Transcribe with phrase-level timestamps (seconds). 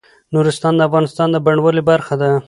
[0.33, 2.31] نورستان د افغانستان د بڼوالۍ برخه ده.